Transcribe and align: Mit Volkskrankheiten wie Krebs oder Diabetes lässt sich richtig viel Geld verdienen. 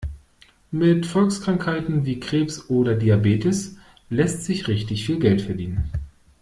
Mit 0.71 1.05
Volkskrankheiten 1.05 2.07
wie 2.07 2.19
Krebs 2.19 2.71
oder 2.71 2.95
Diabetes 2.95 3.77
lässt 4.09 4.45
sich 4.45 4.67
richtig 4.67 5.05
viel 5.05 5.19
Geld 5.19 5.43
verdienen. 5.43 5.91